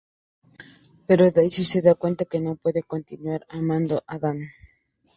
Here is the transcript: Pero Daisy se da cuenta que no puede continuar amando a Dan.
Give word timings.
Pero 1.07 1.29
Daisy 1.35 1.63
se 1.63 1.79
da 1.87 1.93
cuenta 2.03 2.25
que 2.31 2.39
no 2.41 2.55
puede 2.55 2.81
continuar 2.81 3.45
amando 3.49 4.01
a 4.07 4.17
Dan. 4.17 4.39